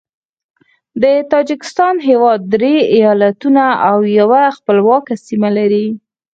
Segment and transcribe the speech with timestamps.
[1.01, 5.87] د تاجکستان هیواد درې ایالتونه او یوه خپلواکه سیمه لري.